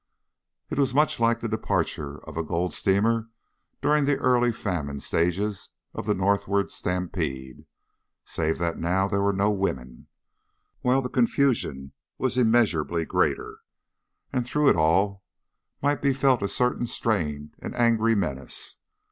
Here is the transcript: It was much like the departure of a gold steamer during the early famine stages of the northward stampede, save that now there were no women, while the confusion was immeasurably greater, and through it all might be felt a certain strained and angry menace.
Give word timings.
It 0.71 0.79
was 0.79 0.95
much 0.95 1.19
like 1.19 1.41
the 1.41 1.47
departure 1.47 2.17
of 2.25 2.35
a 2.35 2.41
gold 2.41 2.73
steamer 2.73 3.29
during 3.83 4.05
the 4.05 4.17
early 4.17 4.51
famine 4.51 4.99
stages 4.99 5.69
of 5.93 6.07
the 6.07 6.15
northward 6.15 6.71
stampede, 6.71 7.67
save 8.25 8.57
that 8.57 8.79
now 8.79 9.07
there 9.07 9.21
were 9.21 9.31
no 9.31 9.51
women, 9.51 10.07
while 10.79 11.03
the 11.03 11.07
confusion 11.07 11.91
was 12.17 12.35
immeasurably 12.35 13.05
greater, 13.05 13.59
and 14.33 14.43
through 14.43 14.69
it 14.69 14.75
all 14.75 15.23
might 15.83 16.01
be 16.01 16.13
felt 16.13 16.41
a 16.41 16.47
certain 16.47 16.87
strained 16.87 17.53
and 17.59 17.75
angry 17.75 18.15
menace. 18.15 18.77